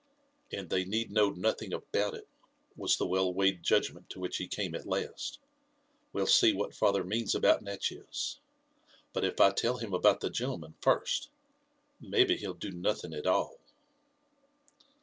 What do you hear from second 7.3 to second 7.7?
about